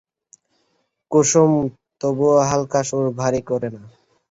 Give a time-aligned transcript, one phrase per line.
[1.11, 1.51] কুসুম
[2.01, 3.81] তবু হালকা সুর ভারী করে না।